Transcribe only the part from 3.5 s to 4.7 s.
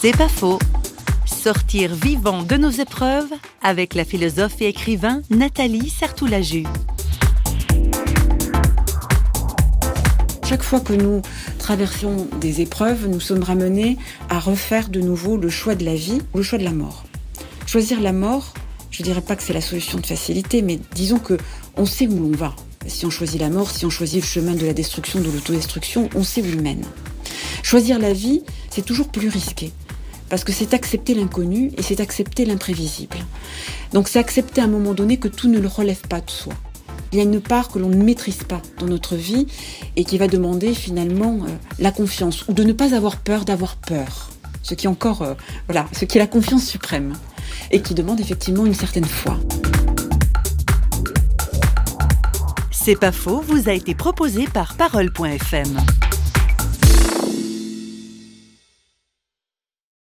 avec la philosophe et